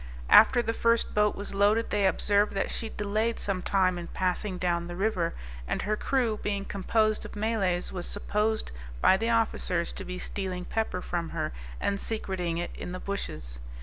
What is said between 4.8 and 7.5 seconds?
the river, and her crew being composed of